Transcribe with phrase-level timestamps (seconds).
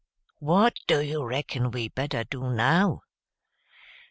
[0.39, 3.03] What do you reckon we better do, now?"